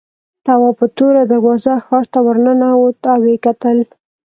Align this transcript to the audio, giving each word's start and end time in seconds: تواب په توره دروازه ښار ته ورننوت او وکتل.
تواب 0.45 0.73
په 0.79 0.85
توره 0.97 1.23
دروازه 1.31 1.73
ښار 1.85 2.05
ته 2.13 2.19
ورننوت 2.25 2.97
او 3.11 3.19
وکتل. 3.27 3.77